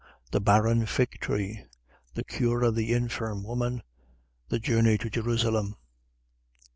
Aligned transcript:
The 0.31 0.41
barren 0.41 0.87
fig 0.87 1.19
tree. 1.19 1.63
The 2.15 2.23
cure 2.23 2.63
of 2.63 2.73
the 2.73 2.91
infirm 2.91 3.43
woman. 3.43 3.83
The 4.49 4.57
journey 4.57 4.97
to 4.97 5.11
Jerusalem. 5.11 5.75